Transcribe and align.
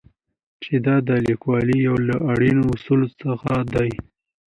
چې 0.63 0.73
دا 0.85 0.95
د 1.07 1.09
لیکوالۍ 1.27 1.77
یو 1.87 1.97
له 2.07 2.15
اړینو 2.31 2.63
اصولو 2.73 3.07
څخه 3.21 3.51
دی. 3.73 3.91